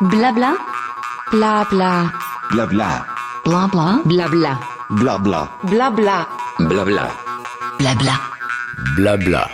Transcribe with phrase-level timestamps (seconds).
[0.00, 0.54] Blabla.
[1.32, 2.12] Blabla.
[2.52, 3.04] Blabla.
[3.44, 4.00] Blabla.
[4.04, 4.58] Blabla.
[4.90, 5.48] Blabla.
[5.66, 6.28] Blabla.
[6.60, 7.08] Blabla.
[7.80, 8.12] Blabla.
[8.94, 9.48] Blabla.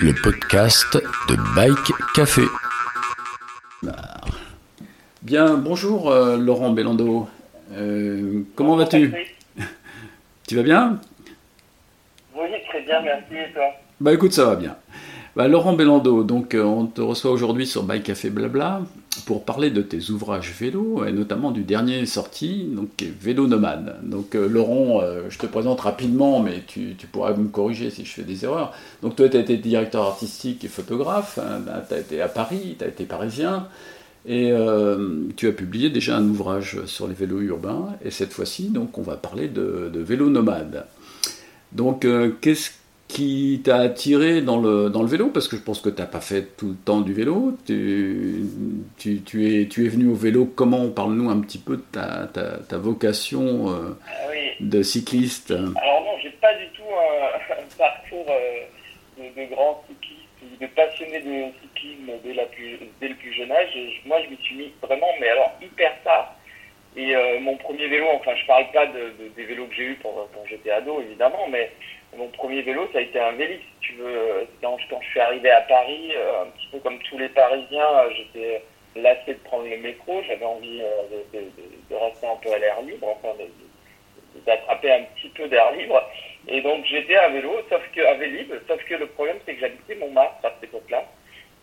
[0.00, 0.96] Le podcast
[1.28, 2.44] de Bike Café.
[5.20, 7.28] Bien, bonjour euh, Laurent Bellando.
[7.74, 9.12] Euh, comment vas-tu
[10.48, 10.98] Tu vas bien
[12.34, 13.34] Oui, très bien, merci.
[13.34, 13.64] Et toi
[14.00, 14.74] Bah écoute, ça va bien.
[15.36, 18.80] Bah, Laurent Bellando, donc euh, on te reçoit aujourd'hui sur Bike Café Blabla
[19.24, 23.46] pour parler de tes ouvrages vélo et notamment du dernier sorti, donc qui est Vélo
[23.46, 23.98] Nomade.
[24.02, 28.12] Donc euh, Laurent, euh, je te présente rapidement, mais tu, pourras me corriger si je
[28.12, 28.72] fais des erreurs.
[29.02, 31.38] Donc toi, tu as été directeur artistique et photographe,
[31.88, 33.68] tu as été à Paris, tu as été parisien.
[34.24, 38.68] Et euh, tu as publié déjà un ouvrage sur les vélos urbains, et cette fois-ci,
[38.68, 40.86] donc, on va parler de, de vélo nomade.
[41.72, 42.06] Donc,
[42.40, 42.70] qu'est-ce
[43.12, 45.28] qui t'a attiré dans le, dans le vélo?
[45.28, 47.56] Parce que je pense que tu n'as pas fait tout le temps du vélo.
[47.66, 48.44] Tu,
[48.98, 50.88] tu, tu es, tu es venu au vélo comment?
[50.88, 54.66] Parle-nous un petit peu de ta, ta, ta vocation euh, Ah oui.
[54.66, 55.50] de cycliste.
[55.50, 58.62] Alors non, j'ai pas du tout un, un parcours euh,
[59.18, 63.32] de, de grand cycliste ou de passionné de cyclisme dès, la plus, dès le plus
[63.34, 63.68] jeune âge.
[63.74, 66.34] Je- moi, je m'y suis mis vraiment, mais alors hyper tard.
[66.96, 69.84] Et euh, mon premier vélo, enfin, je parle pas de, de- des vélos que j'ai
[69.84, 71.70] eus quand, quand j'étais ado, évidemment, mais
[72.16, 74.46] mon premier vélo, ça a été un Vélix, si tu veux.
[74.60, 78.10] Quand, je- suis arrivé à Paris, euh, un petit peu comme tous les Parisiens, euh,
[78.14, 78.62] j'étais
[78.96, 80.22] lassé de prendre le métro.
[80.26, 81.40] J'avais envie euh,
[81.90, 83.34] de, rester un peu à l'air libre, enfin,
[84.46, 86.02] d'attraper un petit peu d'air libre.
[86.48, 89.94] Et donc j'étais à vélo, sauf que Vélib, sauf que le problème c'est que j'habitais
[89.94, 91.04] Montmartre à cette époque-là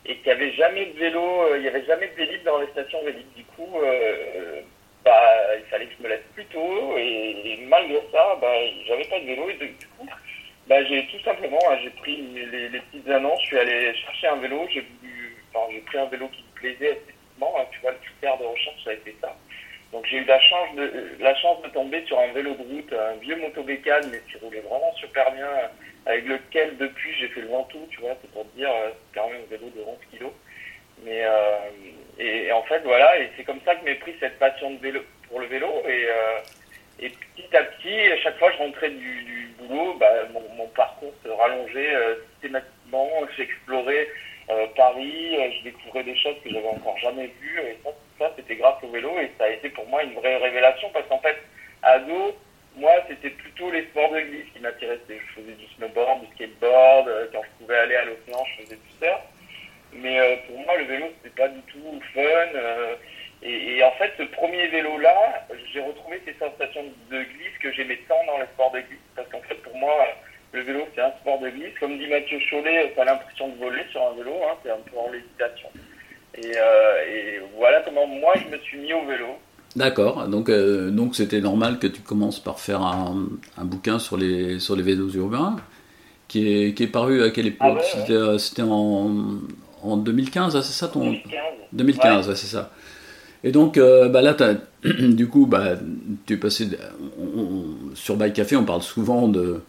[0.06, 2.68] et qu'il n'y avait jamais de vélo, il n'y avait jamais de Vélib dans les
[2.68, 3.28] stations Vélib.
[3.36, 3.68] Du coup,
[5.04, 8.54] bah, il fallait que je me lève plus tôt et, malgré ça, bah,
[8.86, 9.99] j'avais pas de vélo et du coup,
[10.70, 14.36] bah, j'ai tout simplement, hein, j'ai pris les, petites annonces, je suis allé chercher un
[14.36, 14.86] vélo, j'ai
[15.52, 18.84] enfin, pris un vélo qui me plaisait esthétiquement, hein, tu vois, le critère de recherche
[18.84, 19.36] ça a été ça.
[19.92, 22.62] Donc j'ai eu la chance de euh, la chance de tomber sur un vélo de
[22.62, 25.50] route, un vieux motobécane, mais qui roulait vraiment super bien,
[26.06, 29.20] avec lequel depuis j'ai fait le Ventoux, tu vois, c'est pour te dire, euh, c'est
[29.20, 30.34] quand même un vélo de 11 kilos.
[31.04, 31.58] Mais euh,
[32.20, 35.02] et, en fait voilà, et c'est comme ça que m'est pris cette passion de vélo
[35.30, 36.06] pour le vélo et
[37.02, 41.14] et petit à petit, à chaque fois que je rentrais du, boulot, bah, mon, parcours
[41.24, 43.10] se rallongeait euh, systématiquement.
[43.38, 44.08] J'explorais
[44.50, 47.60] euh, Paris, euh, je découvrais des choses que j'avais encore jamais vues.
[47.60, 50.38] Et ça, ça c'était grâce au vélo et ça a été pour moi une vraie
[50.38, 51.38] révélation parce qu'en fait,
[51.84, 52.38] ado,
[52.76, 55.00] moi, c'était plutôt les sports de glisse qui m'attiraient.
[55.08, 57.10] Je faisais du snowboard, du skateboard.
[57.32, 59.22] Quand je pouvais aller à l'océan, je faisais du surf.
[59.94, 62.22] Mais pour moi, le vélo, c'était pas du tout fun.
[63.42, 68.00] Et, et en fait, ce premier vélo-là, j'ai retrouvé ces sensations de glisse que j'aimais
[68.08, 69.00] tant dans les sports de glisse.
[69.16, 69.94] Parce qu'en fait, pour moi,
[70.52, 71.78] le vélo, c'est un sport de glisse.
[71.80, 74.34] Comme dit Mathieu Chollet, tu as l'impression de voler sur un vélo.
[74.44, 75.70] Hein, c'est un peu en lévitation.
[76.36, 79.28] Et, euh, et voilà comment moi, je me suis mis au vélo.
[79.76, 84.18] D'accord, donc euh, donc c'était normal que tu commences par faire un, un bouquin sur
[84.18, 85.58] les sur les vélos urbains,
[86.28, 87.68] qui est qui est paru à quelle époque?
[87.70, 87.86] Ah ouais, ouais.
[87.86, 89.12] C'était euh, c'était en
[89.84, 91.34] en 2015, ah, c'est ça ton 2015.
[91.74, 92.72] 2015, ouais, c'est ça.
[93.44, 94.36] Et donc euh, bah là
[94.84, 95.76] du coup bah
[96.26, 96.78] tu es passé de-
[97.20, 99.62] on- on- sur Bike Café, on parle souvent de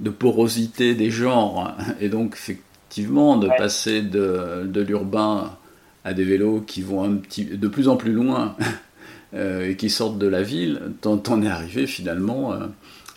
[0.00, 1.94] de porosité des genres hein.
[2.00, 3.56] et donc effectivement de Ouais.
[3.58, 5.52] passer de de l'urbain
[6.04, 8.56] à des vélos qui vont un petit de plus en plus loin
[9.34, 12.66] euh, et qui sortent de la ville, t'en, t'en es arrivé finalement euh,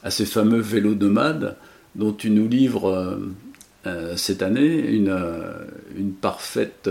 [0.04, 1.56] à ces fameux vélos nomades
[1.96, 3.20] dont tu nous livres
[4.16, 5.16] cette année une,
[5.98, 6.90] une parfaite,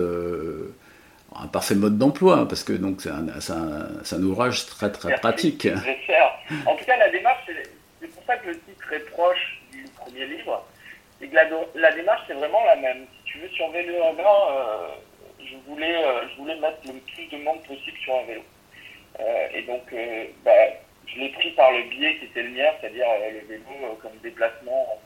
[1.41, 5.69] un parfait mode d'emploi, parce que donc c'est un, ouvrage très très Merci, pratique.
[6.67, 7.49] En tout cas, la démarche,
[8.01, 10.65] c'est pour ça que le titre est proche du premier livre.
[11.19, 11.45] C'est que la,
[11.77, 13.07] la démarche, c'est vraiment la même.
[13.19, 14.89] Si tu veux, sur Vélo Urbain, euh,
[15.39, 18.43] je, voulais, euh, je voulais mettre le plus de monde possible sur un vélo.
[19.21, 20.51] Euh, et donc, euh, bah,
[21.07, 25.01] je l'ai pris par le biais qui était le mien, c'est-à-dire le vélo comme déplacement.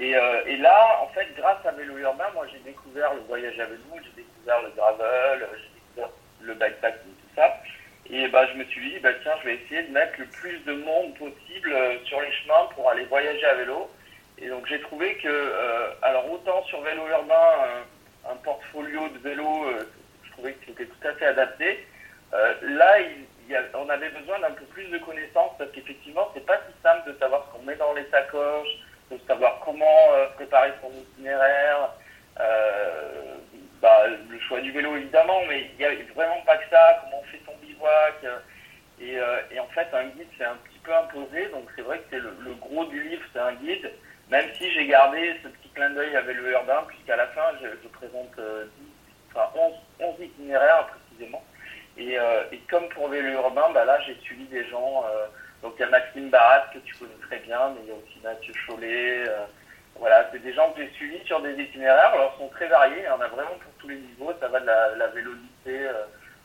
[0.00, 3.60] Et, euh, et là, en fait, grâce à Vélo Urbain, moi j'ai découvert le voyage
[3.60, 7.60] à vélo, j'ai découvert le gravel, j'ai découvert le bikepacking, tout ça.
[8.08, 10.58] Et bah, je me suis dit, bah, tiens, je vais essayer de mettre le plus
[10.64, 13.90] de monde possible euh, sur les chemins pour aller voyager à vélo.
[14.38, 17.84] Et donc j'ai trouvé que, euh, alors autant sur Vélo Urbain,
[18.26, 19.66] un, portfolio de vélo,
[20.24, 21.86] je trouvais que c'était tout à fait adapté.
[22.32, 22.96] Là,
[23.74, 27.18] on avait besoin d'un peu plus de connaissances parce qu'effectivement, c'est pas si simple de
[27.18, 28.78] savoir ce qu'on met dans les sacoches,
[29.16, 31.90] de savoir comment euh, préparer son itinéraire,
[32.38, 33.36] euh,
[33.82, 37.20] bah, le choix du vélo évidemment, mais il n'y a vraiment pas que ça, comment
[37.22, 38.24] on fait son bivouac.
[38.24, 38.38] euh,
[39.00, 39.16] et,
[39.54, 42.18] et en fait, un guide, c'est un petit peu imposé, donc c'est vrai que c'est
[42.18, 43.90] le, le gros du livre, c'est un guide,
[44.30, 47.88] même si j'ai gardé ce petit clin d'œil à vélo urbain, puisqu'à la fin, je,
[47.88, 48.86] présente euh, 10,
[49.34, 51.42] enfin 11, 11 itinéraires précisément.
[52.68, 55.02] comme pour vélo urbain, bah là j'ai suivi des gens.
[55.62, 57.94] Donc il y a Maxime Barat que tu connais très bien, mais il y a
[57.94, 59.24] aussi Mathieu Chollet.
[59.98, 62.12] voilà, c'est des gens que j'ai suivis sur des itinéraires.
[62.14, 64.32] Alors ils sont très variés, on a vraiment pour tous les niveaux.
[64.40, 65.88] Ça va de la, la vélocité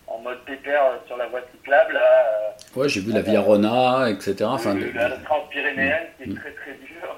[0.07, 1.93] en mode pépère sur la voie cyclable.
[1.93, 4.35] Là, ouais, j'ai vu la Via Rona, etc.
[4.43, 6.35] Enfin, la, la Transpyrénéenne qui est mm.
[6.35, 7.15] très très dure.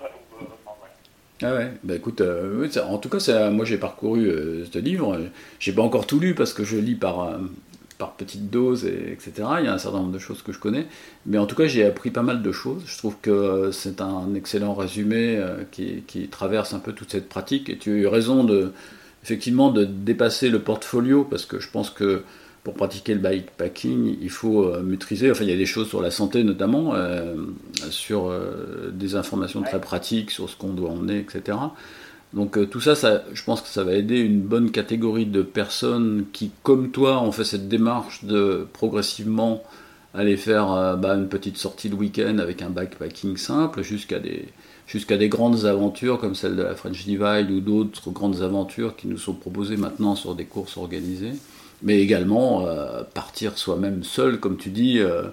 [1.43, 5.19] Ah ouais, bah écoute, euh, en tout cas, ça, moi j'ai parcouru euh, ce livre,
[5.59, 7.37] j'ai pas encore tout lu parce que je lis par, euh,
[7.97, 9.31] par petites doses, et, etc.
[9.59, 10.87] Il y a un certain nombre de choses que je connais,
[11.25, 12.83] mais en tout cas j'ai appris pas mal de choses.
[12.85, 17.69] Je trouve que c'est un excellent résumé qui, qui, traverse un peu toute cette pratique,
[17.69, 18.71] et tu as eu raison de,
[19.23, 22.23] effectivement de dépasser le portfolio parce que je pense que
[22.63, 26.01] pour pratiquer le bikepacking, il faut euh, maîtriser, enfin il y a des choses sur
[26.01, 27.35] la santé notamment, euh,
[27.89, 31.57] sur euh, des informations très pratiques sur ce qu'on doit emmener, etc.
[32.33, 32.93] Donc tout ça,
[33.33, 37.31] je pense que ça va aider une bonne catégorie de personnes qui, comme toi, ont
[37.31, 39.63] fait cette démarche de progressivement
[40.13, 45.65] aller faire bah, une petite sortie de week-end avec un bikepacking simple jusqu'à des, grandes
[45.65, 49.77] aventures comme celle de la French Divide ou d'autres grandes aventures qui nous sont proposées
[49.77, 51.33] maintenant sur des courses organisées.
[51.83, 55.29] Mais également euh, partir soi-même seul, comme tu dis euh, euh,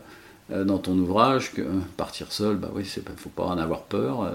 [0.51, 1.63] dans ton ouvrage, que
[1.97, 4.31] partir seul, bah oui, il ne faut pas en avoir peur.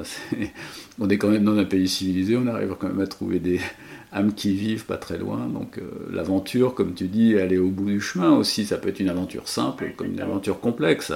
[1.00, 3.60] on est quand même dans un pays civilisé, on arrive quand même à trouver des
[4.14, 5.46] âmes qui vivent pas très loin.
[5.48, 5.80] Donc
[6.12, 8.66] l'aventure, comme tu dis, est au bout du chemin aussi.
[8.66, 11.14] Ça peut être une aventure simple comme une aventure complexe.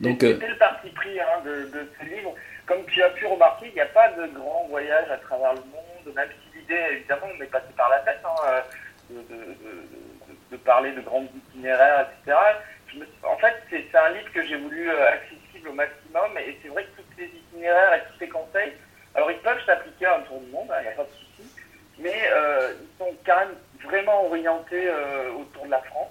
[0.00, 2.34] Donc, C'était le parti pris hein, de, ce livre.
[2.66, 5.60] Comme tu as pu remarquer, il n'y a pas de grand voyage à travers le
[5.60, 8.20] monde, même si l'idée, évidemment, on est passé par la tête.
[8.24, 8.62] Hein,
[9.10, 12.36] de, parler de grands itinéraires, etc.
[13.22, 16.84] en fait, c'est un livre que j'ai voulu euh, accessible au maximum et c'est vrai
[16.84, 18.72] que tous ces itinéraires et tous ces conseils,
[19.14, 21.10] alors ils peuvent s'appliquer à un tour du monde, il hein, n'y a pas de
[21.10, 21.50] souci,
[21.98, 26.10] mais euh, ils sont quand même vraiment orientés euh, autour de la France.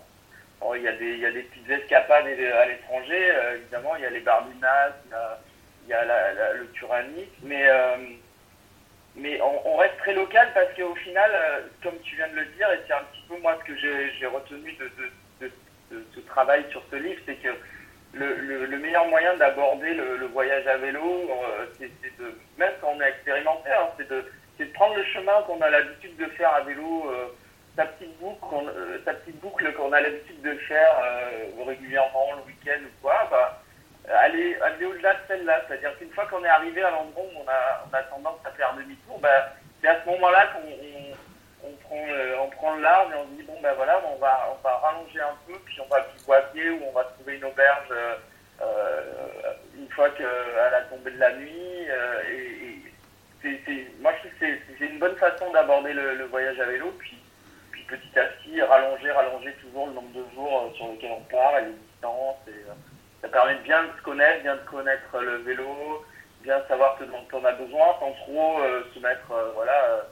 [0.75, 4.93] il, y a des, il petites escapades à l'étranger, évidemment, il y a les Barbinas,
[5.85, 7.67] il y a, le Turanis, mais
[9.15, 11.31] mais on, reste très local parce qu'au final,
[11.83, 14.25] comme tu viens de le dire, et c'est un petit peu moi ce que j'ai
[14.27, 14.89] retenu de,
[15.89, 17.49] ce travail sur ce livre, c'est que
[18.13, 21.89] le, meilleur moyen d'aborder le, voyage à vélo, euh, c'est
[22.19, 24.23] de, même quand on est expérimenté, hein, c'est de,
[24.73, 27.27] prendre le chemin qu'on a l'habitude de faire à vélo, euh,
[27.75, 28.45] sa petite boucle,
[29.05, 30.91] sa petite boucle qu'on a l'habitude de faire
[31.65, 33.27] régulièrement le week-end ou quoi.
[33.31, 33.61] Bah,
[34.21, 35.61] aller, aller au-delà de celle-là.
[35.67, 38.51] C'est-à-dire qu'une fois qu'on est arrivé à l'endroit où on a, on a tendance à
[38.51, 40.67] faire demi-tour, bah, c'est à ce moment-là qu'on
[41.63, 44.49] on, prend, euh, on prend le large et on dit bon ben voilà, on va,
[44.51, 47.87] on va rallonger un peu, puis on va pied ou on va trouver une auberge
[47.91, 48.15] euh,
[48.61, 51.87] euh une fois qu'à la tombée de la nuit.
[52.31, 52.79] Et,
[53.41, 54.45] c'est, moi je trouve que
[54.77, 57.17] c'est, une bonne façon d'aborder le, voyage à vélo, puis,
[57.71, 61.57] puis petit à petit rallonger, rallonger toujours le nombre de jours sur lesquels on part
[61.59, 62.35] et les distances.
[63.21, 66.05] Ça permet de bien se connaître, bien de connaître le vélo,
[66.43, 68.59] bien savoir ce dont on a besoin sans trop
[68.93, 70.05] se mettre voilà,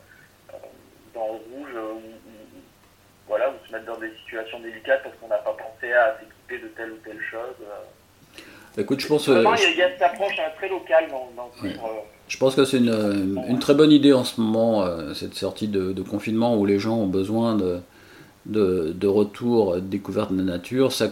[1.23, 2.01] euh, le rouge ou,
[3.27, 6.65] voilà, ou se mettre dans des situations délicates parce qu'on n'a pas pensé à s'équiper
[6.65, 7.55] de telle ou telle chose.
[8.77, 9.27] Écoute, je pense.
[9.27, 12.05] Vraiment, il y a, cette approche très locale dans, dans ce livre.
[12.27, 15.93] Je pense que c'est une, une, très bonne idée en ce moment, cette sortie de,
[15.93, 17.79] de, confinement où les gens ont besoin de,
[18.45, 20.91] de, de retour, de découverte de la nature.
[20.91, 21.07] Ça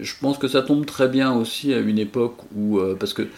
[0.00, 3.28] je pense que ça tombe très bien aussi à une époque où, euh, parce que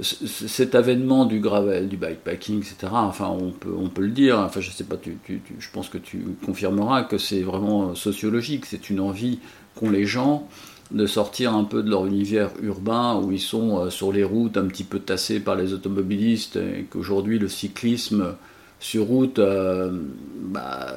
[0.00, 4.60] cet avènement du gravel, du bikepacking, etc., enfin, on peut, on peut le dire, enfin,
[4.60, 5.18] je sais pas, tu,
[5.58, 9.38] je pense que tu confirmeras que c'est vraiment sociologique, c'est une envie
[9.74, 10.48] qu'ont les gens
[10.90, 14.56] de sortir un peu de leur univers urbain où ils sont euh, sur les routes
[14.56, 18.34] un petit peu tassés par les automobilistes et qu'aujourd'hui le cyclisme
[18.82, 19.92] sur route euh,
[20.42, 20.96] bah,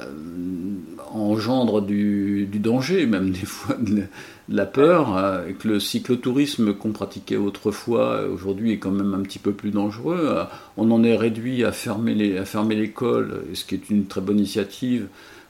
[1.12, 4.02] engendre du, danger, même des fois de,
[4.48, 9.20] la peur, euh, et que le cyclotourisme qu'on pratiquait autrefois, aujourd'hui, est quand même un
[9.20, 10.18] petit peu plus dangereux.
[10.20, 10.44] Euh,
[10.76, 14.38] on en est réduit à fermer, les, à l'école, ce qui est une très bonne
[14.38, 15.06] initiative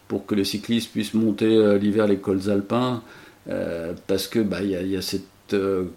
[0.07, 3.03] pour que les cyclistes puissent monter l'hiver les cols alpins,
[4.07, 5.27] parce que bah, y, a cette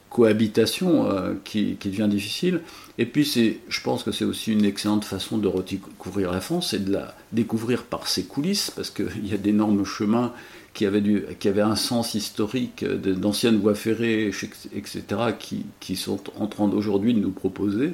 [0.10, 1.08] cohabitation
[1.44, 2.62] qui, qui devient difficile.
[2.98, 6.74] Et puis, c'est, je pense que c'est aussi une excellente façon de redécouvrir la France
[6.74, 10.34] et de la découvrir par ses coulisses, parce qu'il y a d'énormes chemins
[10.74, 14.32] qui avaient, du, qui avaient un sens historique, d'anciennes voies ferrées,
[14.75, 15.03] etc.,
[15.38, 17.94] qui, qui sont en train d'aujourd'hui de nous proposer,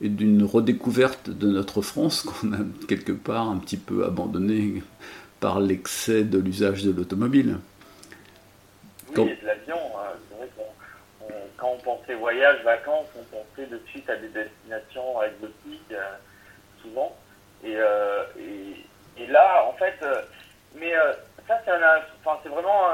[0.00, 4.82] et d'une redécouverte de notre France qu'on a quelque part un petit peu abandonnée
[5.40, 7.58] par l'excès de l'usage de l'automobile.
[9.16, 9.48] Oui, hein,
[11.58, 16.16] quand on pensait voyage, vacances, on pensait de suite à des destinations exotiques, euh,
[16.80, 17.14] souvent.
[17.64, 18.24] Et, euh,
[19.28, 20.22] là, en fait, euh,
[20.74, 20.92] mais
[21.48, 22.88] ça c'est vraiment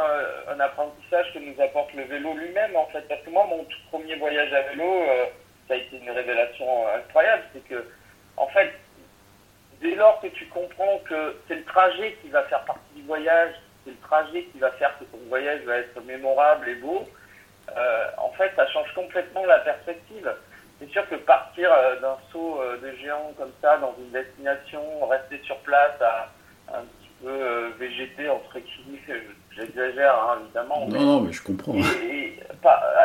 [0.49, 3.03] un, apprentissage que nous apporte le vélo lui-même en fait.
[3.09, 5.27] Parce que moi, mon tout premier voyage à vélo, euh,
[5.69, 6.67] ça a été une révélation
[6.97, 7.43] incroyable.
[7.53, 7.85] C'est que,
[8.37, 8.73] en fait,
[9.81, 13.55] dès lors que tu comprends que c'est le trajet qui va faire partie du voyage,
[13.85, 17.05] c'est le trajet qui va faire que ton voyage va être mémorable et beau,
[17.77, 20.31] euh, en fait, ça change complètement la perspective.
[20.81, 24.83] C'est sûr que partir euh, d'un saut euh, de géant comme ça dans une destination,
[25.07, 26.29] rester sur place à
[26.75, 29.23] un petit peu végéter, entre guillemets,
[29.55, 31.75] j'exagère hein, évidemment, mais- Non, non, mais je comprends.
[31.75, 32.39] et,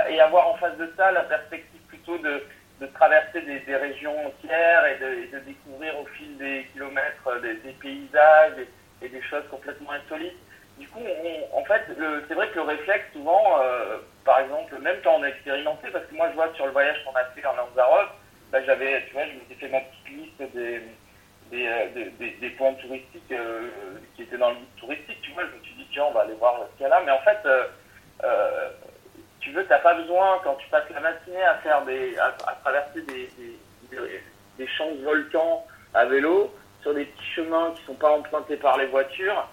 [0.09, 2.43] et, avoir en face de ça la perspective plutôt de,
[2.81, 7.39] de traverser des, des régions entières et de, et de découvrir au fil des kilomètres
[7.41, 8.53] des, des paysages
[9.01, 10.37] et, des choses complètement insolites.
[10.77, 11.81] Du coup, on- en fait,
[12.27, 13.97] c'est vrai que le réflexe, souvent, euh,
[14.29, 17.03] par exemple, même quand on a expérimenté, parce que moi, je vois sur le voyage
[17.03, 18.09] qu'on a fait en Lanzarote,
[18.51, 20.81] bah, j'avais, tu vois, je m'étais fait ma petite liste des,
[21.49, 22.09] des, euh,
[22.39, 23.69] des, points touristiques euh,
[24.15, 25.19] qui étaient dans le guide touristique.
[25.23, 26.89] Tu vois, je me suis dit, tiens, on va aller voir ce qu'il y a
[26.89, 27.01] là.
[27.03, 28.69] Mais en fait, euh,
[29.39, 32.29] tu veux, t'as pas besoin, quand tu passes la matinée à faire des, à,
[32.63, 33.31] traverser des,
[34.59, 38.77] des, champs de volcans à vélo, sur des petits chemins qui sont pas empruntés par
[38.77, 39.49] les voitures,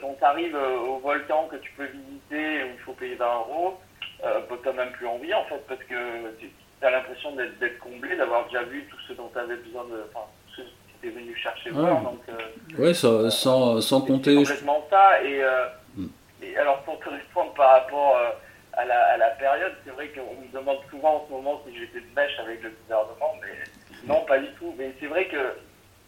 [0.00, 3.78] quand tu arrives au volcan que tu peux visiter où il faut payer 20 euros,
[4.24, 5.94] euh, t'as même plus envie en fait, parce que
[6.40, 6.50] tu
[6.86, 10.04] as l'impression d'être d'être comblé, d'avoir déjà vu tout ce dont tu avais besoin de.
[10.12, 10.68] Enfin, tout ce que
[11.02, 11.80] tu venu chercher Ouais.
[11.80, 12.00] voir.
[12.02, 14.32] Donc, euh, Ouais, ça- sans, sans c'est compter.
[14.32, 15.22] je- complètement ça.
[15.22, 16.06] Et, euh, Mm.
[16.42, 18.30] et alors, pour te répondre par rapport euh,
[18.74, 21.76] à, la, à la période, c'est vrai qu'on me demande souvent en ce moment si
[21.78, 24.74] j'étais de mèche avec le gouvernement, mais non, pas du tout.
[24.78, 25.54] Mais c'est vrai que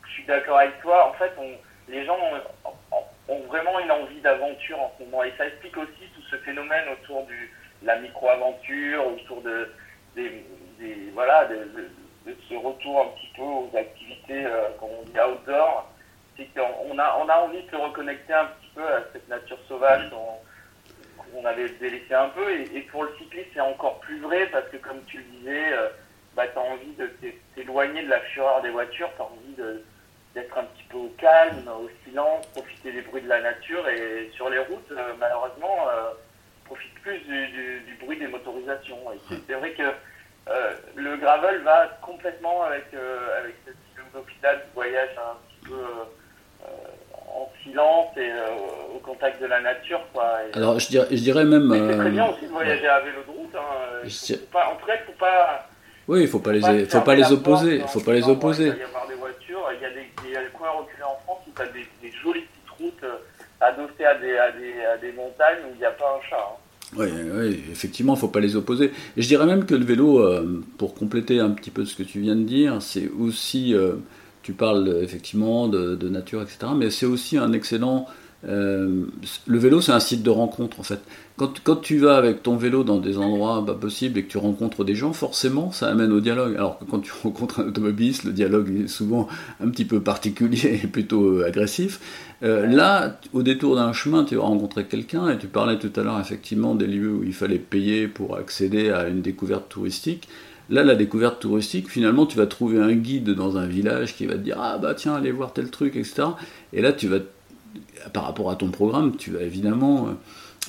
[0.06, 1.08] je suis d'accord avec toi.
[1.08, 1.50] En fait, on,
[1.90, 5.22] les gens ont, vraiment une envie d'aventure en ce moment.
[5.24, 9.68] Et ça explique aussi tout ce phénomène autour du, la micro-aventure, autour de,
[11.14, 11.68] voilà, de,
[12.48, 15.90] ce retour un petit peu aux activités euh, qu'on dit outdoor.
[16.36, 19.58] C'est qu'on a, on a envie de se reconnecter un petit peu à cette nature
[19.68, 20.10] sauvage
[21.16, 22.50] qu'on avait délaissée un peu.
[22.52, 25.88] Et, pour le cycliste, c'est encore plus vrai parce que, comme tu le disais, euh,
[26.34, 29.80] bah, tu as envie de t'é- t'éloigner de la fureur des voitures, tu as envie
[30.34, 33.88] d'être un petit peu au calme, au silence, profiter des bruits de la nature.
[33.88, 36.12] Et sur les routes, euh, malheureusement, euh,
[36.70, 38.98] profite plus du, du- du bruit des motorisations.
[39.12, 44.62] Et c'est- vrai que euh, le gravel va complètement avec, euh, avec cette philosophie-là du
[44.74, 46.66] voyage un petit peu euh,
[47.34, 50.00] en silence et euh, au contact de la nature.
[50.12, 50.26] Quoi.
[50.44, 51.68] Et, Alors, je dirais, je dirais même.
[51.72, 53.54] c'est très bien aussi de voyager à vélo de route.
[53.56, 54.00] Hein.
[54.04, 55.66] Il faut pas, en tout cas, il faut pas.
[56.08, 57.80] Oui, il faut pas les, faut pas les opposer.
[57.88, 58.64] faut pas les opposer.
[58.66, 59.64] Il va y avoir des voitures.
[59.74, 62.46] Il y a des, coins reculés en France où tu as des, des jolies
[63.60, 66.36] adossées à des, à, des, à des montagnes où il n'y a pas un chat.
[66.36, 66.56] hein.
[66.96, 68.92] Oui, oui, effectivement, il faut pas les opposer.
[69.16, 72.02] Et je dirais même que le vélo, euh, pour compléter un petit peu ce que
[72.02, 73.92] tu viens de dire, c'est aussi, euh,
[74.42, 78.06] tu parles effectivement de nature, etc., mais c'est aussi un excellent...
[78.48, 79.04] euh,
[79.46, 81.00] le vélo, c'est un site de rencontre, en fait.
[81.36, 84.84] Quand, tu vas avec ton vélo dans des endroits pas possibles et que tu rencontres
[84.84, 86.54] des gens, forcément, ça amène au dialogue.
[86.54, 89.26] Alors que quand tu rencontres un automobiliste, le dialogue est souvent
[89.60, 92.00] un petit peu particulier et plutôt euh, agressif.
[92.42, 96.02] Euh, là, au détour d'un chemin, tu vas rencontrer quelqu'un, et tu parlais tout à
[96.02, 100.28] l'heure effectivement des lieux où il fallait payer pour accéder à une découverte touristique.
[100.70, 104.34] Là, la découverte touristique, finalement, tu vas trouver un guide dans un village qui va
[104.34, 106.28] te dire Ah bah tiens, allez voir tel truc, etc.
[106.72, 107.18] Et là, tu vas,
[108.12, 110.08] par rapport à ton programme, tu vas évidemment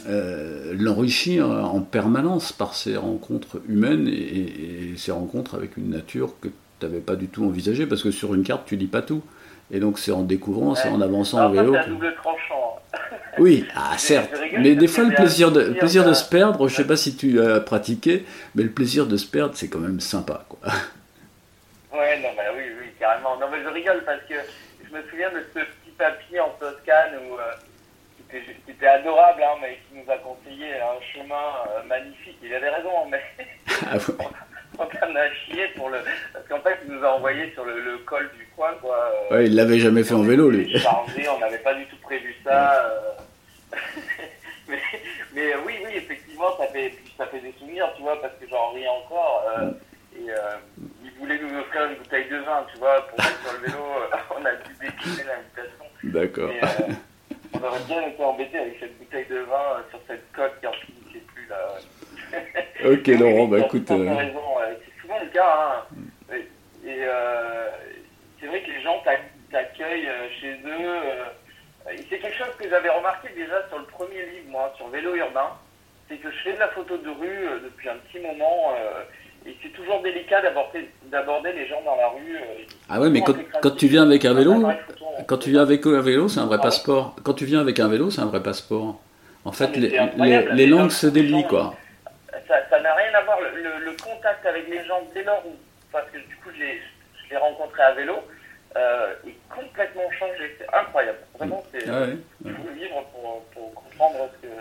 [0.08, 5.89] euh, l'enrichir en permanence par ces rencontres humaines et, et- et ces rencontres avec une
[5.89, 8.88] nature que tu n'avais pas du tout envisagée, parce que sur une carte, tu lis
[8.88, 9.22] pas tout.
[9.74, 11.74] Et donc, c'est en découvrant, c'est en avançant en vélo.
[11.74, 12.79] c'est que- double tranchant.
[12.93, 12.98] hein.
[13.39, 14.31] oui, ah, certes.
[14.36, 16.98] rigole Mais des fois, le un plaisir de, plaisir de se perdre, je sais pas
[16.98, 20.46] si tu as pratiqué, mais le plaisir de se perdre, c'est quand même sympa.
[20.50, 20.60] Quoi.
[21.93, 23.38] Ouais, non, mais oui, oui, carrément.
[23.39, 24.36] Non, mais je rigole parce que
[24.89, 25.60] je me souviens de ce
[26.01, 27.53] papy en Toscane où, euh,
[28.17, 31.36] qui, était, qui était adorable, hein, mais qui nous a conseillé un chemin
[31.70, 32.38] euh, magnifique.
[32.41, 33.22] Il avait raison, mais
[33.86, 34.25] Ah, ouais.
[34.79, 36.00] on en a chié pour le.
[36.34, 38.98] Parce qu'en fait, il nous a envoyé sur le, le col du coin, quoi.
[39.31, 40.75] euh, Ouais, il l'avait jamais fait en vélo, lui.
[40.79, 42.84] Chargé, on n'avait pas du tout prévu ça.
[42.86, 43.77] euh.
[44.67, 44.79] mais,
[45.34, 48.72] mais oui, oui, effectivement, ça fait, ça fait des souvenirs, tu vois, parce que j'en
[48.72, 49.43] ris encore.
[49.60, 49.72] euh,
[50.13, 50.55] et euh,
[51.05, 53.77] il voulait nous offrir une bouteille de vin, tu vois, pour être sur le vélo.
[53.79, 55.81] euh, on a dû décliner l'invitation.
[56.03, 56.50] D'accord.
[56.51, 56.93] Euh,
[57.53, 60.67] on aurait bien été embêté avec cette bouteille de vin euh, sur cette côte qui
[60.67, 61.58] en finissait plus, là.
[62.91, 63.91] Ok, Laurent, bah écoute.
[63.91, 64.15] euh.
[64.15, 65.86] C'est souvent le cas.
[65.91, 66.34] Hein.
[66.34, 67.05] Et, et,
[68.39, 71.96] c'est vrai que les gens t'ac- t'accueillent chez eux.
[72.10, 75.51] c'est quelque chose que j'avais remarqué déjà sur le premier livre, moi, sur Vélo Urbain.
[76.10, 78.74] C'est que je fais de la photo de rue depuis un petit moment.
[79.45, 82.36] Euh, et c'est toujours délicat d'aborder, les gens dans la rue.
[82.36, 85.50] euh, Ah ouais, mais quand, tu viens avec un vélo, appareil photo, on- quand tu
[85.51, 87.15] viens avec un vélo, c'est un vrai passeport.
[87.24, 89.00] Quand tu viens avec un vélo, c'est un vrai passeport.
[89.43, 89.69] En fait,
[90.17, 91.74] mais les, langues se délient, quoi.
[92.48, 93.39] ça n'a rien à voir.
[93.41, 95.55] Le, le- le contact avec les gens dès lors où,
[95.91, 98.13] parce que du coup, je l'ai rencontré à vélo,
[98.77, 100.55] euh, est complètement changé.
[100.60, 101.17] C'est incroyable.
[101.38, 102.17] Vraiment, c'est Ah ouais.
[102.45, 104.53] il faut le vivre pour, pour comprendre ce que.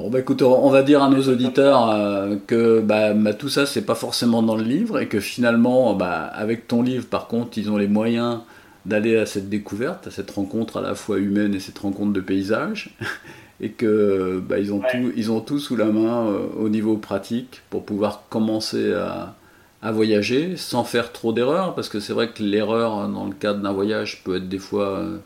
[0.00, 3.66] Bon, bah écoute, on va dire à nos auditeurs euh, que bah, bah, tout ça,
[3.66, 7.58] c'est pas forcément dans le livre et que finalement, bah, avec ton livre, par contre,
[7.58, 8.38] ils ont les moyens
[8.86, 12.20] d'aller à cette découverte, à cette rencontre à la fois humaine et cette rencontre de
[12.22, 12.96] paysage,
[13.60, 14.88] et que bah, ils, ont Ouais.
[14.90, 19.34] tout, ils ont tout sous la main euh, au niveau pratique pour pouvoir commencer à,
[19.82, 23.34] à voyager sans faire trop d'erreurs, parce que c'est vrai que l'erreur hein, dans le
[23.34, 25.18] cadre d'un voyage peut être des fois euh,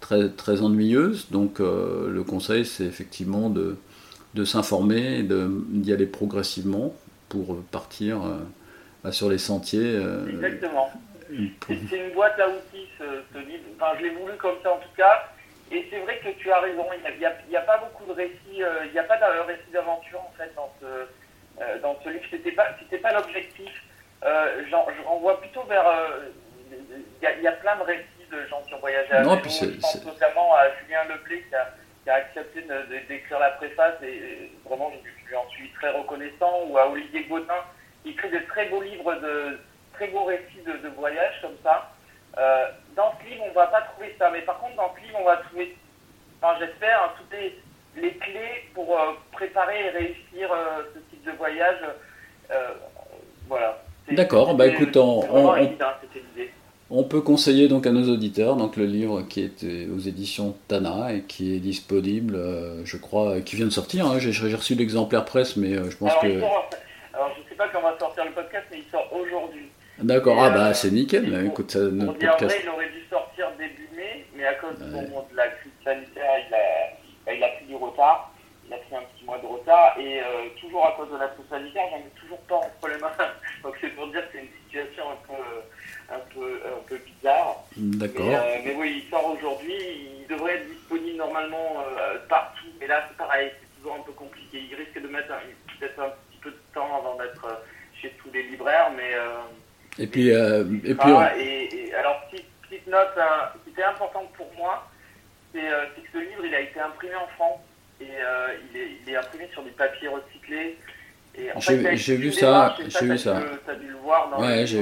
[0.00, 1.28] très, très ennuyeuse.
[1.30, 3.76] Donc euh, le conseil, c'est effectivement de,
[4.34, 6.94] de s'informer d'y aller progressivement
[7.28, 8.38] pour partir euh,
[9.04, 9.80] bah, sur les sentiers.
[9.96, 10.90] euh, Exactement.
[11.60, 13.64] pour- C'est une boîte à outils, ce, ce livre.
[13.76, 15.30] Enfin, je l'ai voulu comme ça en tout cas.
[15.70, 16.84] Et c'est vrai que tu as raison.
[16.94, 18.62] Il n'y a, pas beaucoup de récits.
[18.62, 22.08] euh, il n'y a pas de récits d'aventure en fait dans ce, euh, dans ce
[22.08, 22.24] livre.
[22.30, 23.70] C'était pas, c'était pas l'objectif.
[24.24, 25.86] Euh, je renvoie plutôt vers.
[25.86, 26.30] euh,
[26.70, 29.22] Il y, a, il y a plein de récits de gens qui ont voyagé à
[29.22, 29.48] Non, vélo.
[29.48, 31.68] Je pense notamment à Julien Leblé qui a,
[32.08, 32.62] qui a accepté
[33.06, 36.62] d'écrire la préface et, vraiment je, lui en suis très reconnaissant.
[36.66, 37.52] Ou à Olivier Godin
[38.02, 39.58] qui écrit de très beaux livres de
[39.92, 41.92] très beaux récits de, de voyage comme ça.
[42.38, 45.18] Euh, dans ce livre, on va pas trouver ça, mais par contre, dans ce livre,
[45.20, 45.76] on va trouver,
[46.40, 47.58] enfin, j'espère, hein, toutes les,
[47.96, 51.80] les clés pour euh, préparer et réussir euh, ce type de voyage.
[53.48, 53.82] Voilà.
[54.10, 56.52] D'accord, bah, écoute, on- on- l'idée.
[56.90, 60.56] On peut conseiller donc à nos auditeurs donc le livre qui est euh, aux éditions
[60.68, 64.06] Tana et qui est disponible, euh, je crois, qui vient de sortir.
[64.06, 64.18] hein.
[64.18, 66.40] J'ai reçu l'exemplaire presse, mais euh, je pense Alors, que.
[66.40, 66.70] sort-
[67.12, 69.68] alors, je sais pas quand va sortir le podcast, mais il sort aujourd'hui.
[69.98, 71.44] D'accord, ah bah euh, c'est nickel.
[71.46, 72.56] Écoute, ça, notre vrai, podcast.
[72.62, 75.02] il aurait dû sortir début mai, mais à cause Ouais.
[75.02, 78.32] de la crise sanitaire, il a, il a pris du retard.
[78.66, 81.44] Il a pris un mois de retard et euh, toujours à cause de la crise
[81.50, 83.12] sanitaire, j'en ai toujours pas entre les mains.
[83.62, 87.56] Donc c'est pour dire que c'est une situation un peu, un peu, un peu bizarre.
[87.76, 88.26] Mais, D'accord.
[88.26, 89.76] euh, mais oui, il sort aujourd'hui.
[90.20, 92.72] Il devrait être disponible normalement euh, partout.
[92.80, 94.64] Mais là, c'est pareil, c'est toujours un peu compliqué.
[94.70, 95.28] Il risque de mettre
[95.78, 97.62] peut-être un petit peu de temps avant d'être
[98.00, 99.12] chez tous les libraires, mais.
[100.02, 104.32] Et puis, et puis ah, et, et alors, petite, petite note hein, qui était importante
[104.34, 104.88] pour moi,
[105.52, 107.60] c'est c'est que ce livre, il a été imprimé en France
[108.00, 110.76] et euh, il, est, il est imprimé sur du papier recyclé.
[111.60, 113.38] J'ai- vu ça, j'ai vu ça.
[113.40, 114.80] le- T'as dû le voir dans ouais, j'ai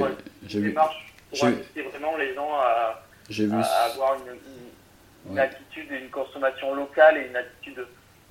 [0.59, 3.53] vu, pour inciter vraiment les gens à, j'ai vu.
[3.53, 5.41] à- à avoir une, une- une Ouais.
[5.41, 7.85] attitude et une consommation locale et une attitude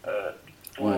[0.09, 0.31] euh,
[0.79, 0.93] Ouais,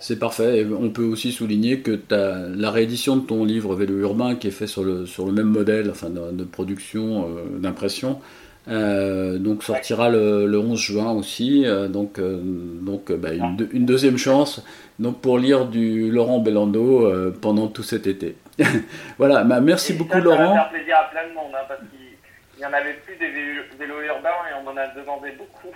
[0.00, 0.58] c'est- parfait.
[0.60, 4.48] Et on peut aussi souligner que t'as la réédition de ton livre Vélo urbain qui
[4.48, 8.20] est fait sur le, sur le même modèle enfin, de, de production, euh, d'impression.
[8.68, 11.64] Euh, donc sortira le, le 11 juin aussi.
[11.66, 14.62] euh, donc euh, donc bah, une, deux- une deuxième chance
[14.98, 18.36] donc pour lire du Laurent Bellando pendant tout cet été.
[19.18, 20.48] voilà, bah, merci Et beaucoup ça, Ça Laurent.
[20.54, 23.30] va faire plaisir à plein de monde, hein, parce qu'il n'y en avait plus des
[23.30, 25.74] vélos, vélos urbains et on en a demandé beaucoup.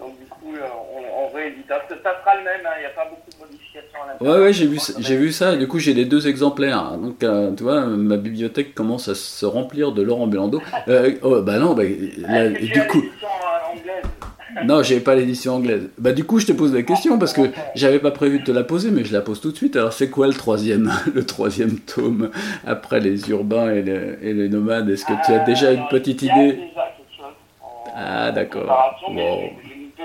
[0.00, 0.60] Donc du coup, euh,
[0.96, 1.66] on, on réédite.
[1.68, 4.36] Ça, ça sera le même, hein, il n'y a pas beaucoup de modifications à l'intérieur.
[4.38, 5.52] Ouais, ouais, j'ai vu, ça- j'ai vu ça.
[5.54, 6.92] Et du coup, j'ai les deux exemplaires.
[6.92, 10.62] Donc, euh, tu vois, ma bibliothèque commence à se remplir de Laurent Bellando.
[10.88, 15.90] Euh, oh, bah non, bah, là, tu du coup, euh, non, j'ai pas l'édition anglaise.
[15.98, 17.42] Bah, du coup, je te pose la question parce que
[17.74, 19.76] j'avais pas prévu de te la poser, mais je la pose tout de suite.
[19.76, 22.30] Alors, c'est quoi le troisième, le troisième tome
[22.66, 24.88] après les urbains et les, et les nomades?
[24.90, 26.52] Est-ce que tu as Euh, déjà une petite idée?
[26.52, 26.64] déjà
[26.96, 27.32] quelque chose
[27.62, 28.96] en- Ah, d'accord.
[29.08, 29.50] Bon.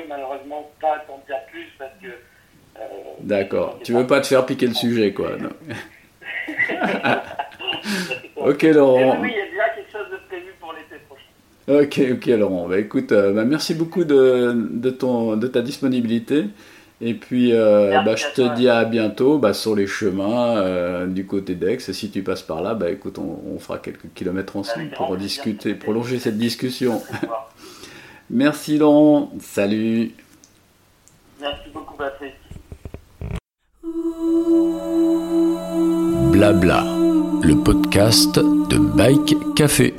[0.01, 2.07] Peux malheureusement pas t'en dire plus parce que.
[2.07, 2.81] euh,
[3.21, 3.79] D'accord.
[3.83, 5.31] Tu veux pas te faire piquer le sujet, quoi.
[5.37, 5.49] non.
[8.35, 9.17] ok, Laurent.
[9.21, 11.81] oui, il y a déjà quelque chose de prévu pour l'été prochain.
[11.83, 12.67] Ok, ok Laurent.
[12.67, 16.45] Bah, écoute, euh, bah, merci beaucoup de, de, ton, de ta disponibilité.
[17.01, 18.49] Et puis, euh, bah, je te toi.
[18.55, 21.77] dis à bientôt bah, sur les chemins euh, du côté d'Aix.
[21.89, 25.17] Et si tu passes par là, bah, écoute, on, on fera quelques kilomètres ensemble pour
[25.17, 27.01] discuter, prolonger cette discussion.
[28.29, 29.31] Merci Laurent.
[29.39, 30.11] Salut.
[31.39, 32.33] Merci beaucoup, Patrick.
[36.31, 36.83] Blabla,
[37.43, 39.93] le podcast de Bike Café.